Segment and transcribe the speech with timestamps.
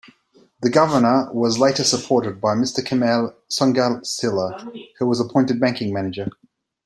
[0.63, 2.83] The Governor was later supported by Mr.
[2.83, 6.27] Kemal Sogancilar, who was appointed Banking Manager.